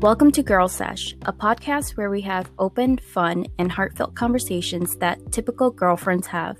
Welcome 0.00 0.30
to 0.32 0.44
Girl 0.44 0.68
Sesh, 0.68 1.16
a 1.22 1.32
podcast 1.32 1.96
where 1.96 2.08
we 2.08 2.20
have 2.20 2.48
open, 2.60 2.98
fun, 2.98 3.46
and 3.58 3.72
heartfelt 3.72 4.14
conversations 4.14 4.94
that 4.98 5.32
typical 5.32 5.72
girlfriends 5.72 6.28
have. 6.28 6.56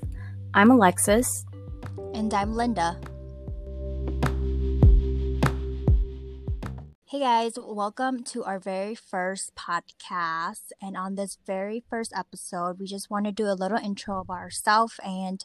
I'm 0.53 0.69
Alexis. 0.69 1.45
And 2.13 2.33
I'm 2.33 2.53
Linda. 2.53 2.99
Hey 7.05 7.19
guys, 7.21 7.53
welcome 7.57 8.25
to 8.25 8.43
our 8.43 8.59
very 8.59 8.93
first 8.93 9.55
podcast. 9.55 10.73
And 10.81 10.97
on 10.97 11.15
this 11.15 11.37
very 11.47 11.81
first 11.89 12.11
episode, 12.13 12.77
we 12.77 12.87
just 12.87 13.09
want 13.09 13.25
to 13.25 13.31
do 13.31 13.45
a 13.45 13.55
little 13.55 13.77
intro 13.77 14.19
of 14.19 14.29
ourselves 14.29 14.99
and 15.01 15.41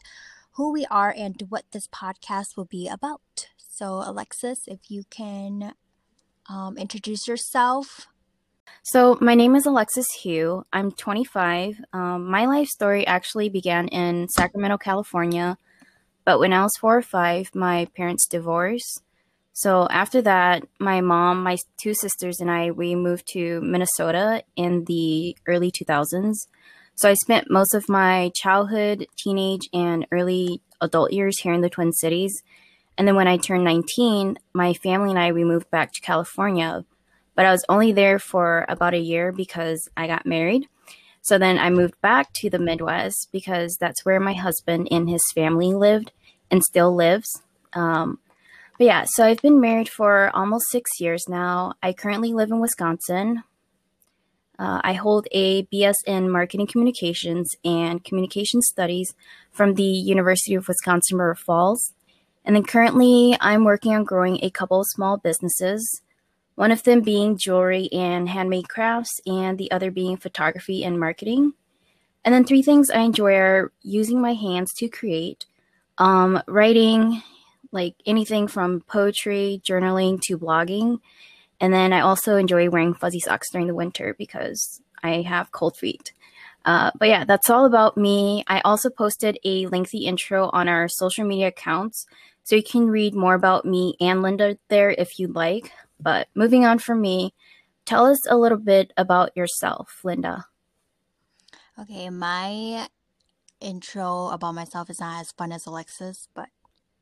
who 0.55 0.73
we 0.73 0.85
are 0.91 1.15
and 1.17 1.41
what 1.47 1.63
this 1.71 1.87
podcast 1.87 2.57
will 2.57 2.65
be 2.65 2.89
about. 2.89 3.47
So, 3.55 4.03
Alexis, 4.05 4.67
if 4.67 4.91
you 4.91 5.05
can 5.09 5.75
um, 6.49 6.77
introduce 6.77 7.27
yourself. 7.27 8.07
So, 8.83 9.17
my 9.21 9.35
name 9.35 9.55
is 9.55 9.65
Alexis 9.65 10.07
Hugh. 10.21 10.65
I'm 10.71 10.91
25. 10.91 11.81
Um, 11.93 12.29
my 12.29 12.45
life 12.45 12.67
story 12.67 13.05
actually 13.07 13.49
began 13.49 13.87
in 13.87 14.29
Sacramento, 14.29 14.77
California. 14.77 15.57
But 16.25 16.39
when 16.39 16.53
I 16.53 16.63
was 16.63 16.75
four 16.79 16.97
or 16.97 17.01
five, 17.01 17.51
my 17.53 17.87
parents 17.95 18.27
divorced. 18.27 19.01
So 19.57 19.87
after 19.89 20.21
that, 20.23 20.63
my 20.79 20.99
mom, 20.99 21.41
my 21.41 21.55
two 21.77 21.93
sisters, 21.93 22.41
and 22.41 22.51
I, 22.51 22.71
we 22.71 22.93
moved 22.93 23.25
to 23.29 23.61
Minnesota 23.61 24.43
in 24.57 24.83
the 24.83 25.37
early 25.47 25.71
2000s. 25.71 26.35
So 26.95 27.09
I 27.09 27.13
spent 27.13 27.49
most 27.49 27.73
of 27.73 27.87
my 27.87 28.31
childhood, 28.35 29.07
teenage, 29.17 29.69
and 29.71 30.05
early 30.11 30.61
adult 30.81 31.13
years 31.13 31.39
here 31.39 31.53
in 31.53 31.61
the 31.61 31.69
Twin 31.69 31.93
Cities. 31.93 32.43
And 32.97 33.07
then 33.07 33.15
when 33.15 33.27
I 33.27 33.37
turned 33.37 33.63
19, 33.63 34.37
my 34.53 34.73
family 34.73 35.09
and 35.09 35.19
I, 35.19 35.31
we 35.31 35.43
moved 35.43 35.69
back 35.69 35.91
to 35.93 36.01
California. 36.01 36.85
But 37.35 37.45
I 37.45 37.51
was 37.51 37.65
only 37.67 37.91
there 37.91 38.19
for 38.19 38.65
about 38.69 38.93
a 38.93 38.99
year 38.99 39.31
because 39.31 39.89
I 39.97 40.07
got 40.07 40.25
married. 40.25 40.67
So 41.21 41.37
then 41.37 41.57
I 41.57 41.69
moved 41.71 41.99
back 42.01 42.31
to 42.33 42.49
the 42.49 42.59
Midwest 42.59 43.29
because 43.31 43.77
that's 43.79 44.05
where 44.05 44.19
my 44.19 44.33
husband 44.33 44.87
and 44.91 45.09
his 45.09 45.23
family 45.33 45.73
lived 45.73 46.11
and 46.51 46.63
still 46.63 46.95
lives. 46.95 47.41
Um, 47.73 48.19
but 48.77 48.85
yeah, 48.85 49.05
so 49.07 49.25
I've 49.25 49.41
been 49.41 49.59
married 49.59 49.89
for 49.89 50.29
almost 50.35 50.69
six 50.69 50.99
years 50.99 51.25
now. 51.27 51.73
I 51.81 51.93
currently 51.93 52.33
live 52.33 52.51
in 52.51 52.59
Wisconsin. 52.59 53.43
Uh, 54.59 54.79
I 54.83 54.93
hold 54.93 55.27
a 55.31 55.63
BS 55.65 55.95
in 56.05 56.29
Marketing 56.29 56.67
Communications 56.67 57.49
and 57.65 58.03
Communication 58.03 58.61
Studies 58.61 59.13
from 59.51 59.73
the 59.73 59.83
University 59.83 60.53
of 60.53 60.67
Wisconsin 60.67 61.17
River 61.17 61.35
Falls. 61.35 61.94
And 62.45 62.55
then 62.55 62.63
currently, 62.63 63.35
I'm 63.41 63.63
working 63.63 63.95
on 63.95 64.03
growing 64.03 64.39
a 64.41 64.51
couple 64.51 64.79
of 64.79 64.87
small 64.87 65.17
businesses, 65.17 66.01
one 66.53 66.71
of 66.71 66.83
them 66.83 67.01
being 67.01 67.37
jewelry 67.37 67.89
and 67.91 68.29
handmade 68.29 68.69
crafts, 68.69 69.19
and 69.25 69.57
the 69.57 69.71
other 69.71 69.91
being 69.91 70.15
photography 70.15 70.83
and 70.83 70.99
marketing. 70.99 71.53
And 72.23 72.33
then, 72.33 72.45
three 72.45 72.61
things 72.61 72.89
I 72.89 72.99
enjoy 72.99 73.33
are 73.33 73.71
using 73.81 74.21
my 74.21 74.33
hands 74.33 74.73
to 74.75 74.87
create, 74.87 75.45
um, 75.97 76.41
writing, 76.47 77.23
like 77.71 77.95
anything 78.05 78.47
from 78.47 78.81
poetry, 78.81 79.61
journaling 79.67 80.21
to 80.21 80.37
blogging. 80.37 80.99
And 81.59 81.73
then 81.73 81.93
I 81.93 82.01
also 82.01 82.37
enjoy 82.37 82.69
wearing 82.69 82.93
fuzzy 82.93 83.19
socks 83.19 83.51
during 83.51 83.67
the 83.67 83.75
winter 83.75 84.15
because 84.17 84.81
I 85.03 85.21
have 85.23 85.51
cold 85.51 85.77
feet. 85.77 86.13
Uh, 86.65 86.91
but 86.97 87.07
yeah, 87.07 87.25
that's 87.25 87.49
all 87.49 87.65
about 87.65 87.95
me. 87.95 88.43
I 88.47 88.59
also 88.61 88.89
posted 88.89 89.37
a 89.43 89.67
lengthy 89.67 90.05
intro 90.05 90.49
on 90.51 90.67
our 90.67 90.87
social 90.87 91.25
media 91.25 91.47
accounts, 91.47 92.07
so 92.45 92.55
you 92.55 92.63
can 92.63 92.87
read 92.87 93.15
more 93.15 93.33
about 93.33 93.65
me 93.65 93.97
and 93.99 94.21
Linda 94.21 94.57
there 94.69 94.91
if 94.91 95.19
you'd 95.19 95.35
like. 95.35 95.71
But 95.99 96.27
moving 96.35 96.63
on 96.63 96.77
from 96.77 97.01
me, 97.01 97.33
tell 97.85 98.05
us 98.05 98.21
a 98.29 98.37
little 98.37 98.59
bit 98.59 98.93
about 98.97 99.35
yourself, 99.35 100.01
Linda. 100.03 100.45
Okay, 101.81 102.09
my 102.11 102.87
intro 103.59 104.27
about 104.27 104.53
myself 104.53 104.91
is 104.91 104.99
not 104.99 105.21
as 105.21 105.31
fun 105.31 105.51
as 105.51 105.65
Alexis, 105.65 106.29
but 106.35 106.49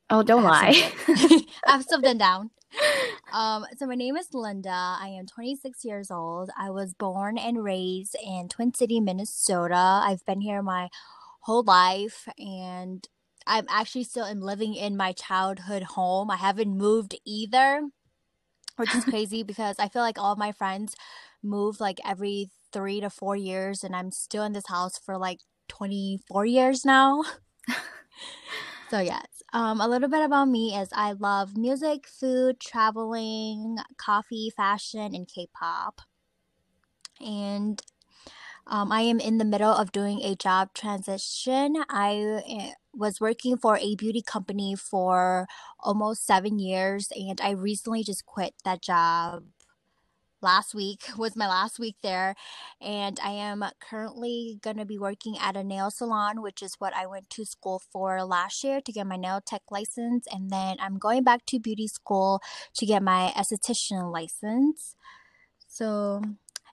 oh, 0.10 0.24
don't 0.24 0.44
lie. 0.44 0.92
I've 1.68 1.84
something 1.84 2.18
down. 2.18 2.50
Um, 3.34 3.66
so 3.78 3.86
my 3.86 3.96
name 3.96 4.16
is 4.16 4.34
Linda. 4.34 4.70
I 4.70 5.10
am 5.20 5.28
26 5.28 5.84
years 5.84 6.10
old. 6.10 6.52
I 6.58 6.70
was 6.70 6.94
born 6.94 7.38
and 7.38 7.62
raised 7.62 8.16
in 8.26 8.48
Twin 8.48 8.74
City, 8.74 9.02
Minnesota. 9.02 9.76
I've 9.76 10.26
been 10.26 10.40
here 10.40 10.62
my 10.62 10.88
whole 11.42 11.64
life, 11.64 12.30
and 12.38 13.06
I'm 13.46 13.66
actually 13.70 14.04
still 14.04 14.26
am 14.26 14.42
living 14.42 14.76
in 14.76 14.98
my 14.98 15.12
childhood 15.12 15.84
home. 15.84 16.32
I 16.32 16.38
haven't 16.38 16.78
moved 16.78 17.16
either, 17.26 17.90
which 18.78 18.96
is 18.96 19.04
crazy 19.10 19.44
because 19.44 19.78
I 19.80 19.90
feel 19.90 20.02
like 20.02 20.20
all 20.20 20.36
my 20.36 20.52
friends 20.52 20.96
move 21.42 21.80
like 21.80 22.00
every 22.06 22.50
three 22.72 23.02
to 23.02 23.10
four 23.10 23.36
years, 23.36 23.84
and 23.84 23.96
I'm 23.96 24.12
still 24.12 24.44
in 24.44 24.54
this 24.54 24.68
house 24.68 24.98
for 24.98 25.18
like 25.18 25.40
24 25.70 26.46
years 26.46 26.86
now. 26.86 27.24
so 28.90 29.00
yes, 29.00 29.28
um, 29.54 29.82
a 29.82 29.88
little 29.88 30.10
bit 30.10 30.24
about 30.24 30.48
me 30.48 30.76
is 30.76 30.90
I 30.94 31.14
love 31.14 31.56
music, 31.58 32.08
food, 32.08 32.60
traveling, 32.60 33.78
coffee, 33.98 34.52
fashion, 34.56 35.14
and 35.16 35.28
K-pop. 35.28 36.02
And 37.22 37.82
um, 38.68 38.92
I 38.92 39.02
am 39.02 39.20
in 39.20 39.38
the 39.38 39.46
middle 39.46 39.72
of 39.72 39.92
doing 39.92 40.22
a 40.22 40.36
job 40.36 40.74
transition. 40.74 41.84
I 41.90 42.42
eh, 42.48 42.72
was 42.94 43.20
working 43.20 43.58
for 43.58 43.78
a 43.78 43.96
beauty 43.96 44.22
company 44.22 44.76
for 44.76 45.48
almost 45.80 46.26
seven 46.26 46.60
years, 46.60 47.08
and 47.16 47.40
I 47.42 47.52
recently 47.52 48.04
just 48.04 48.26
quit 48.26 48.54
that 48.64 48.82
job. 48.82 49.44
Last 50.42 50.76
week 50.76 51.04
was 51.18 51.38
my 51.38 51.48
last 51.48 51.80
week 51.80 51.96
there, 52.04 52.36
and 52.82 53.18
I 53.24 53.32
am 53.32 53.64
currently 53.80 54.60
going 54.62 54.78
to 54.78 54.86
be 54.86 54.98
working 54.98 55.38
at 55.40 55.56
a 55.56 55.64
nail 55.64 55.90
salon, 55.90 56.42
which 56.42 56.62
is 56.62 56.76
what 56.80 56.94
I 56.94 57.06
went 57.06 57.30
to 57.32 57.46
school 57.46 57.82
for 57.92 58.24
last 58.26 58.64
year 58.64 58.82
to 58.82 58.92
get 58.92 59.08
my 59.08 59.16
nail 59.16 59.40
tech 59.46 59.62
license. 59.72 60.28
And 60.32 60.50
then 60.50 60.76
I'm 60.80 60.98
going 60.98 61.24
back 61.24 61.46
to 61.48 61.60
beauty 61.60 61.88
school 61.88 62.42
to 62.76 62.86
get 62.86 63.02
my 63.02 63.32
esthetician 63.38 64.12
license. 64.12 64.96
So, 65.68 66.22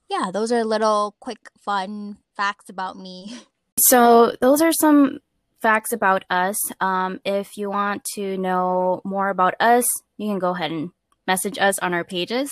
yeah, 0.09 0.31
those 0.33 0.51
are 0.51 0.65
little 0.65 1.15
quick, 1.21 1.49
fun 1.59 2.19
facts 2.37 2.69
about 2.69 2.99
me. 2.99 3.39
So, 3.83 4.37
those 4.43 4.61
are 4.61 4.73
some 4.73 5.21
facts 5.61 5.93
about 5.93 6.25
us. 6.31 6.57
Um, 6.81 7.21
if 7.25 7.57
you 7.57 7.71
want 7.71 8.05
to 8.15 8.37
know 8.39 9.01
more 9.05 9.29
about 9.29 9.55
us, 9.61 9.85
you 10.17 10.29
can 10.29 10.39
go 10.39 10.51
ahead 10.51 10.71
and 10.71 10.91
message 11.27 11.59
us 11.59 11.79
on 11.81 11.95
our 11.95 12.05
pages. 12.05 12.51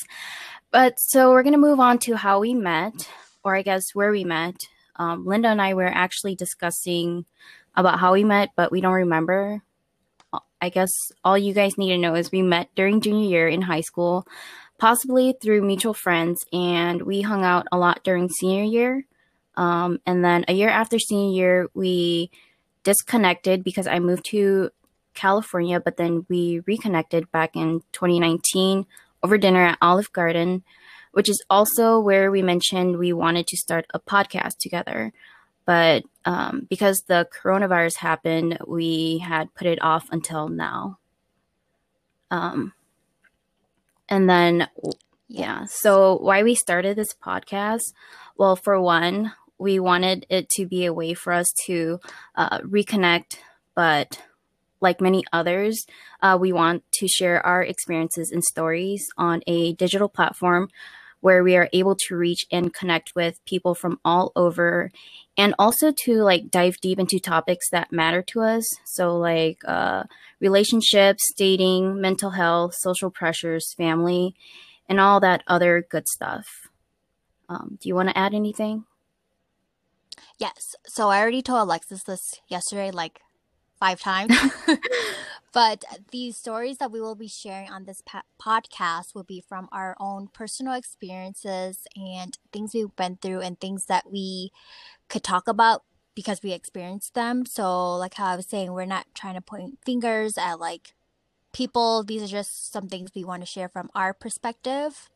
But 0.70 0.94
so 0.98 1.30
we're 1.30 1.42
going 1.42 1.54
to 1.54 1.58
move 1.58 1.80
on 1.80 1.98
to 2.00 2.16
how 2.16 2.40
we 2.40 2.54
met, 2.54 3.08
or 3.42 3.56
I 3.56 3.62
guess 3.62 3.82
where 3.94 4.10
we 4.10 4.24
met. 4.24 4.56
Um, 4.96 5.26
Linda 5.26 5.48
and 5.48 5.62
I 5.62 5.74
were 5.74 5.86
actually 5.86 6.34
discussing 6.34 7.24
about 7.74 7.98
how 7.98 8.12
we 8.12 8.24
met, 8.24 8.50
but 8.56 8.70
we 8.72 8.80
don't 8.80 8.92
remember. 8.92 9.62
I 10.60 10.68
guess 10.68 10.90
all 11.24 11.38
you 11.38 11.54
guys 11.54 11.78
need 11.78 11.90
to 11.90 11.98
know 11.98 12.14
is 12.14 12.32
we 12.32 12.42
met 12.42 12.68
during 12.74 13.00
junior 13.00 13.28
year 13.28 13.48
in 13.48 13.62
high 13.62 13.80
school 13.80 14.26
possibly 14.78 15.34
through 15.42 15.62
mutual 15.62 15.92
friends, 15.92 16.44
and 16.52 17.02
we 17.02 17.20
hung 17.20 17.44
out 17.44 17.66
a 17.70 17.78
lot 17.78 18.02
during 18.04 18.28
senior 18.28 18.62
year. 18.62 19.04
Um, 19.56 19.98
and 20.06 20.24
then 20.24 20.44
a 20.46 20.52
year 20.52 20.68
after 20.68 20.98
senior 20.98 21.36
year, 21.36 21.68
we 21.74 22.30
disconnected 22.82 23.64
because 23.64 23.86
I 23.86 23.98
moved 23.98 24.26
to 24.30 24.70
California, 25.14 25.80
but 25.80 25.96
then 25.96 26.26
we 26.28 26.62
reconnected 26.66 27.30
back 27.32 27.56
in 27.56 27.80
2019 27.92 28.86
over 29.22 29.38
dinner 29.38 29.64
at 29.64 29.78
Olive 29.82 30.12
Garden, 30.12 30.62
which 31.12 31.28
is 31.28 31.42
also 31.50 31.98
where 31.98 32.30
we 32.30 32.42
mentioned 32.42 32.98
we 32.98 33.12
wanted 33.12 33.46
to 33.48 33.56
start 33.56 33.86
a 33.92 33.98
podcast 33.98 34.58
together. 34.58 35.12
But 35.66 36.04
um, 36.24 36.66
because 36.70 37.02
the 37.08 37.28
coronavirus 37.42 37.96
happened, 37.96 38.58
we 38.66 39.18
had 39.18 39.52
put 39.54 39.66
it 39.66 39.82
off 39.82 40.06
until 40.10 40.48
now. 40.48 40.98
Um, 42.30 42.72
and 44.08 44.30
then, 44.30 44.68
yeah. 45.28 45.64
So, 45.68 46.16
why 46.18 46.42
we 46.42 46.54
started 46.54 46.96
this 46.96 47.14
podcast? 47.14 47.92
Well, 48.36 48.56
for 48.56 48.80
one, 48.80 49.32
we 49.58 49.78
wanted 49.80 50.26
it 50.28 50.48
to 50.50 50.66
be 50.66 50.84
a 50.84 50.92
way 50.92 51.14
for 51.14 51.32
us 51.32 51.52
to 51.66 52.00
uh, 52.36 52.58
reconnect, 52.60 53.38
but 53.74 54.22
like 54.80 55.00
many 55.00 55.24
others, 55.32 55.86
uh, 56.22 56.38
we 56.40 56.52
want 56.52 56.84
to 56.92 57.08
share 57.08 57.44
our 57.44 57.62
experiences 57.62 58.30
and 58.30 58.44
stories 58.44 59.08
on 59.16 59.42
a 59.46 59.72
digital 59.74 60.08
platform 60.08 60.68
where 61.20 61.42
we 61.42 61.56
are 61.56 61.68
able 61.72 61.96
to 61.96 62.16
reach 62.16 62.46
and 62.52 62.72
connect 62.72 63.12
with 63.16 63.44
people 63.44 63.74
from 63.74 63.98
all 64.04 64.30
over 64.36 64.90
and 65.36 65.52
also 65.58 65.90
to 65.90 66.22
like 66.22 66.50
dive 66.50 66.76
deep 66.80 66.98
into 66.98 67.18
topics 67.18 67.68
that 67.70 67.90
matter 67.90 68.22
to 68.22 68.40
us. 68.40 68.64
So 68.84 69.16
like 69.16 69.58
uh, 69.66 70.04
relationships 70.40 71.32
dating 71.36 72.00
mental 72.00 72.30
health 72.30 72.74
social 72.78 73.10
pressures 73.10 73.74
family 73.76 74.36
and 74.88 75.00
all 75.00 75.18
that 75.20 75.42
other 75.48 75.84
good 75.90 76.06
stuff. 76.06 76.46
Um, 77.48 77.78
do 77.80 77.88
you 77.88 77.96
want 77.96 78.10
to 78.10 78.18
add 78.18 78.32
anything 78.32 78.84
yes 80.38 80.74
so 80.86 81.08
i 81.08 81.20
already 81.20 81.42
told 81.42 81.60
alexis 81.60 82.02
this 82.04 82.40
yesterday 82.48 82.90
like 82.90 83.20
five 83.78 84.00
times. 84.00 84.36
but 85.52 85.84
these 86.10 86.36
stories 86.36 86.78
that 86.78 86.90
we 86.90 87.00
will 87.00 87.14
be 87.14 87.28
sharing 87.28 87.70
on 87.70 87.84
this 87.84 88.02
pa- 88.04 88.22
podcast 88.40 89.14
will 89.14 89.24
be 89.24 89.40
from 89.40 89.68
our 89.72 89.96
own 90.00 90.28
personal 90.28 90.74
experiences 90.74 91.86
and 91.96 92.38
things 92.52 92.74
we've 92.74 92.94
been 92.96 93.16
through 93.16 93.40
and 93.40 93.60
things 93.60 93.86
that 93.86 94.10
we 94.10 94.50
could 95.08 95.22
talk 95.22 95.48
about 95.48 95.84
because 96.14 96.42
we 96.42 96.52
experienced 96.52 97.14
them. 97.14 97.46
So, 97.46 97.96
like 97.96 98.14
how 98.14 98.26
I 98.26 98.36
was 98.36 98.46
saying, 98.46 98.72
we're 98.72 98.84
not 98.84 99.06
trying 99.14 99.34
to 99.34 99.40
point 99.40 99.78
fingers 99.84 100.36
at 100.36 100.58
like 100.58 100.94
people. 101.52 102.02
These 102.02 102.22
are 102.22 102.26
just 102.26 102.72
some 102.72 102.88
things 102.88 103.10
we 103.14 103.24
want 103.24 103.42
to 103.42 103.46
share 103.46 103.68
from 103.68 103.90
our 103.94 104.12
perspective. 104.12 105.08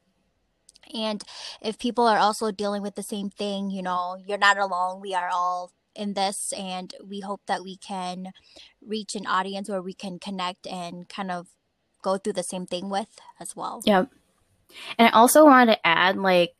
And 0.94 1.22
if 1.60 1.78
people 1.78 2.06
are 2.06 2.18
also 2.18 2.50
dealing 2.50 2.82
with 2.82 2.94
the 2.94 3.02
same 3.02 3.30
thing, 3.30 3.70
you 3.70 3.82
know, 3.82 4.16
you're 4.26 4.38
not 4.38 4.58
alone. 4.58 5.00
We 5.00 5.14
are 5.14 5.28
all 5.32 5.72
in 5.94 6.14
this 6.14 6.52
and 6.56 6.94
we 7.06 7.20
hope 7.20 7.42
that 7.46 7.62
we 7.62 7.76
can 7.76 8.32
reach 8.84 9.14
an 9.14 9.26
audience 9.26 9.68
where 9.68 9.82
we 9.82 9.94
can 9.94 10.18
connect 10.18 10.66
and 10.66 11.08
kind 11.08 11.30
of 11.30 11.48
go 12.02 12.16
through 12.16 12.32
the 12.32 12.42
same 12.42 12.66
thing 12.66 12.90
with 12.90 13.18
as 13.40 13.54
well. 13.54 13.82
Yep. 13.84 14.10
And 14.98 15.08
I 15.08 15.10
also 15.10 15.44
wanted 15.44 15.74
to 15.74 15.86
add 15.86 16.16
like 16.16 16.54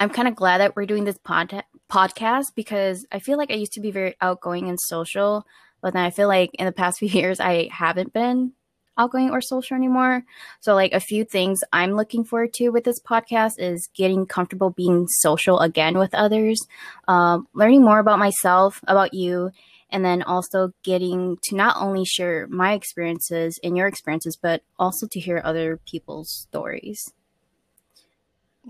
I'm 0.00 0.10
kind 0.10 0.28
of 0.28 0.36
glad 0.36 0.58
that 0.58 0.76
we're 0.76 0.86
doing 0.86 1.04
this 1.04 1.18
pod- 1.18 1.64
podcast 1.90 2.54
because 2.54 3.04
I 3.10 3.18
feel 3.18 3.36
like 3.36 3.50
I 3.50 3.54
used 3.54 3.72
to 3.72 3.80
be 3.80 3.90
very 3.90 4.14
outgoing 4.20 4.68
and 4.68 4.78
social, 4.78 5.44
but 5.82 5.92
then 5.92 6.04
I 6.04 6.10
feel 6.10 6.28
like 6.28 6.50
in 6.54 6.66
the 6.66 6.72
past 6.72 6.98
few 6.98 7.08
years 7.20 7.40
I 7.40 7.68
haven't 7.72 8.12
been 8.12 8.52
outgoing 8.98 9.30
or 9.30 9.40
social 9.40 9.76
anymore. 9.76 10.24
So, 10.60 10.74
like, 10.74 10.92
a 10.92 11.00
few 11.00 11.24
things 11.24 11.60
I'm 11.72 11.92
looking 11.92 12.24
forward 12.24 12.52
to 12.54 12.68
with 12.70 12.84
this 12.84 13.00
podcast 13.00 13.52
is 13.58 13.88
getting 13.94 14.26
comfortable 14.26 14.70
being 14.70 15.06
social 15.08 15.60
again 15.60 15.96
with 15.98 16.14
others, 16.14 16.60
um, 17.06 17.46
learning 17.54 17.82
more 17.82 18.00
about 18.00 18.18
myself, 18.18 18.80
about 18.86 19.14
you, 19.14 19.50
and 19.90 20.04
then 20.04 20.22
also 20.22 20.72
getting 20.82 21.38
to 21.44 21.56
not 21.56 21.76
only 21.78 22.04
share 22.04 22.46
my 22.48 22.74
experiences 22.74 23.58
and 23.62 23.76
your 23.76 23.86
experiences, 23.86 24.36
but 24.40 24.62
also 24.78 25.06
to 25.06 25.20
hear 25.20 25.40
other 25.44 25.80
people's 25.86 26.30
stories. 26.30 27.12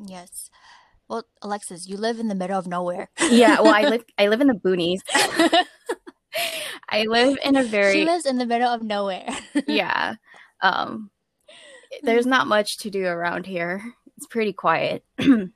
Yes. 0.06 0.50
Well, 1.08 1.24
Alexis, 1.40 1.88
you 1.88 1.96
live 1.96 2.20
in 2.20 2.28
the 2.28 2.34
middle 2.34 2.58
of 2.58 2.66
nowhere. 2.66 3.08
yeah, 3.30 3.60
well, 3.60 3.74
I 3.74 3.82
live 3.88 4.04
I 4.18 4.28
live 4.28 4.40
in 4.40 4.46
the 4.46 4.54
boonies. 4.54 5.00
I 6.88 7.04
live 7.04 7.38
in 7.44 7.56
a 7.56 7.64
very 7.64 7.92
She 7.92 8.04
lives 8.04 8.26
in 8.26 8.38
the 8.38 8.46
middle 8.46 8.68
of 8.68 8.82
nowhere. 8.82 9.28
yeah. 9.66 10.14
Um 10.60 11.10
there's 12.02 12.26
not 12.26 12.46
much 12.46 12.78
to 12.78 12.90
do 12.90 13.06
around 13.06 13.46
here. 13.46 13.82
It's 14.16 14.26
pretty 14.26 14.52
quiet. 14.52 15.04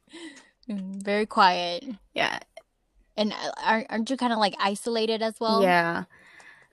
Mm, 0.70 1.02
very 1.02 1.26
quiet. 1.26 1.84
Yeah. 2.14 2.38
And 3.16 3.34
aren't 3.64 4.08
you 4.08 4.16
kind 4.16 4.32
of 4.32 4.38
like 4.38 4.54
isolated 4.60 5.20
as 5.20 5.34
well? 5.40 5.60
Yeah. 5.60 6.04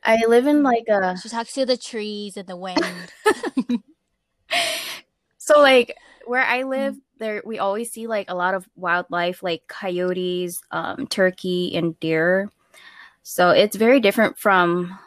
I 0.03 0.23
live 0.27 0.45
in 0.45 0.61
like 0.61 0.87
a 0.87 1.17
She 1.17 1.27
talks 1.27 1.53
to 1.53 1.65
the 1.65 1.75
trees 1.75 2.37
and 2.37 2.47
the 2.47 2.55
wind. 2.55 2.83
So 5.49 5.59
like 5.59 5.97
where 6.27 6.43
I 6.43 6.61
live, 6.61 6.95
there 7.17 7.41
we 7.43 7.57
always 7.57 7.91
see 7.91 8.05
like 8.05 8.29
a 8.29 8.35
lot 8.35 8.53
of 8.53 8.69
wildlife 8.75 9.41
like 9.41 9.63
coyotes, 9.67 10.61
um, 10.69 11.07
turkey 11.07 11.75
and 11.75 11.99
deer. 11.99 12.51
So 13.29 13.51
it's 13.51 13.75
very 13.75 13.99
different 13.99 14.39
from 14.39 14.97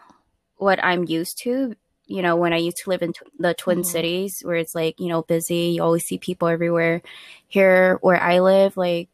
what 0.57 0.79
I'm 0.83 1.03
used 1.09 1.39
to. 1.39 1.75
You 2.07 2.23
know, 2.23 2.37
when 2.37 2.53
I 2.53 2.59
used 2.59 2.77
to 2.85 2.91
live 2.91 3.03
in 3.03 3.13
tw- 3.13 3.25
the 3.37 3.53
Twin 3.53 3.81
Mhm. 3.81 3.85
Cities, 3.85 4.43
where 4.43 4.55
it's 4.55 4.77
like 4.77 5.01
you 5.01 5.09
know 5.09 5.23
busy, 5.23 5.75
you 5.75 5.83
always 5.83 6.05
see 6.05 6.19
people 6.19 6.47
everywhere. 6.47 7.03
Here, 7.49 7.99
where 8.01 8.23
I 8.23 8.39
live, 8.39 8.77
like 8.77 9.09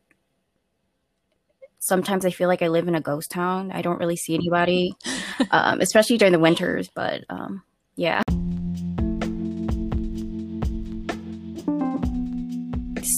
sometimes 1.79 2.27
I 2.27 2.31
feel 2.31 2.49
like 2.49 2.61
I 2.61 2.69
live 2.69 2.87
in 2.87 2.95
a 2.95 3.01
ghost 3.01 3.31
town. 3.31 3.73
I 3.73 3.81
don't 3.81 3.99
really 3.99 4.17
see 4.17 4.35
anybody, 4.41 4.95
um, 5.53 5.81
especially 5.81 6.19
during 6.19 6.33
the 6.33 6.39
winters. 6.39 6.91
But 6.95 7.25
um, 7.31 7.63
yeah. 7.97 8.21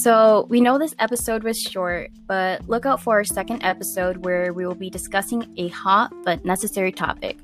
So, 0.02 0.46
we 0.48 0.62
know 0.62 0.78
this 0.78 0.94
episode 0.98 1.42
was 1.42 1.60
short, 1.60 2.10
but 2.26 2.66
look 2.66 2.86
out 2.86 3.02
for 3.02 3.16
our 3.16 3.24
second 3.24 3.62
episode 3.62 4.24
where 4.24 4.50
we 4.54 4.64
will 4.64 4.74
be 4.74 4.88
discussing 4.88 5.52
a 5.58 5.68
hot 5.68 6.10
but 6.24 6.42
necessary 6.42 6.90
topic 6.90 7.36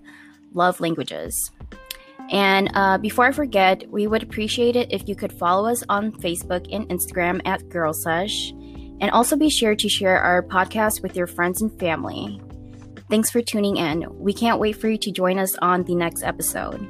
love 0.55 0.81
languages. 0.81 1.51
And 2.31 2.71
uh, 2.73 2.97
before 2.97 3.27
I 3.27 3.33
forget, 3.33 3.85
we 3.91 4.07
would 4.07 4.23
appreciate 4.23 4.75
it 4.75 4.91
if 4.91 5.07
you 5.07 5.15
could 5.15 5.35
follow 5.35 5.69
us 5.69 5.85
on 5.91 6.13
Facebook 6.13 6.67
and 6.73 6.89
Instagram 6.89 7.43
at 7.45 7.69
Girl 7.69 7.93
and 8.09 9.11
also 9.11 9.37
be 9.37 9.51
sure 9.51 9.77
to 9.77 9.89
share 9.91 10.19
our 10.19 10.43
podcast 10.43 11.03
with 11.03 11.15
your 11.15 11.27
friends 11.27 11.61
and 11.61 11.79
family. 11.79 12.41
Thanks 13.11 13.31
for 13.31 13.43
tuning 13.43 13.77
in. 13.77 14.07
We 14.19 14.33
can't 14.33 14.59
wait 14.59 14.77
for 14.77 14.89
you 14.89 14.97
to 14.97 15.11
join 15.11 15.39
us 15.39 15.55
on 15.59 15.85
the 15.85 15.95
next 15.95 16.23
episode. 16.23 16.89